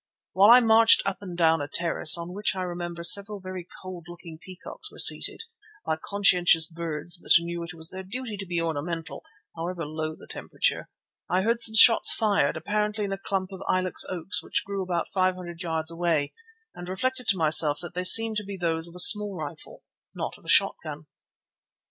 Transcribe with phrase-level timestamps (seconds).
[0.33, 4.07] While I marched up and down a terrace, on which, I remember, several very cold
[4.09, 5.43] looking peacocks were seated,
[5.85, 9.23] like conscientious birds that knew it was their duty to be ornamental,
[9.55, 10.89] however low the temperature,
[11.29, 15.07] I heard some shots fired, apparently in a clump of ilex oaks which grew about
[15.07, 16.33] five hundred yards away,
[16.73, 19.83] and reflected to myself that they seemed to be those of a small rifle,
[20.15, 21.05] not of a shotgun.